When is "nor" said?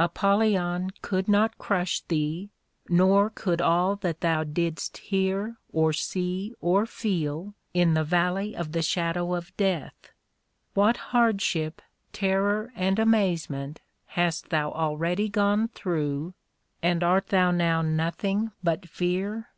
2.88-3.30